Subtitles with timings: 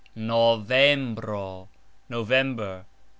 [0.17, 1.69] Novembro:
[2.09, 2.87] November.